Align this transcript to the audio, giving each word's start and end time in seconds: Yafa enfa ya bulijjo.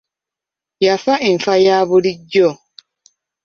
Yafa 0.85 1.13
enfa 1.29 1.53
ya 1.65 1.77
bulijjo. 1.87 2.49